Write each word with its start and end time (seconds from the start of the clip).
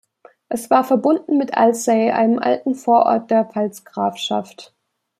Es 0.49 0.71
war 0.71 0.83
verbunden 0.83 1.37
mit 1.37 1.53
Alzey, 1.55 2.09
einem 2.09 2.39
alten 2.39 2.73
Vorort 2.73 3.29
der 3.29 3.45
Pfalzgrafschaft. 3.45 4.73